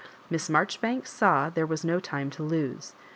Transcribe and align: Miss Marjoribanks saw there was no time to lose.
Miss 0.31 0.49
Marjoribanks 0.49 1.11
saw 1.11 1.51
there 1.51 1.67
was 1.67 1.85
no 1.85 1.99
time 1.99 2.31
to 2.31 2.41
lose. 2.41 2.93